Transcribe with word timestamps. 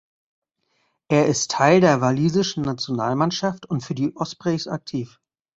Er 1.09 1.27
ist 1.27 1.51
Teil 1.51 1.79
der 1.79 2.01
walisischen 2.01 2.63
Nationalmannschaft 2.63 3.67
und 3.67 3.81
für 3.83 3.93
die 3.93 4.15
Ospreys 4.15 4.65
aktiv. 4.67 5.19